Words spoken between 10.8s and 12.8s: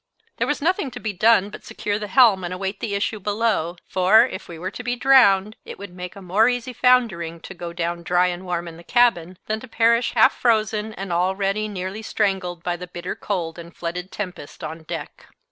and already nearly strangled by